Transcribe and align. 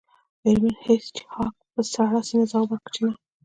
میرمن 0.43 0.75
هیج 0.85 1.05
هاګ 1.33 1.55
په 1.73 1.81
سړه 1.93 2.19
سینه 2.27 2.45
ځواب 2.51 2.67
ورکړ 2.69 2.89
چې 2.95 3.01
نه 3.05 3.13